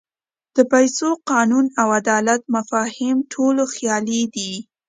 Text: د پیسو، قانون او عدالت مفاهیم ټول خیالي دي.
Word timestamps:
د 0.55 0.57
پیسو، 0.71 1.07
قانون 1.31 1.65
او 1.81 1.87
عدالت 1.99 2.41
مفاهیم 2.55 3.17
ټول 3.33 3.55
خیالي 3.73 4.21
دي. 4.35 4.51